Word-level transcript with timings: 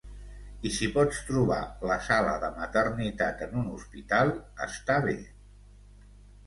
I 0.69 0.69
si 0.77 0.87
pots 0.95 1.19
trobar 1.27 1.59
la 1.91 1.99
sala 2.07 2.31
de 2.45 2.51
maternitat 2.57 3.45
en 3.49 3.55
un 3.63 3.69
hospital, 3.77 4.35
està 4.71 4.99
bé. 5.11 5.19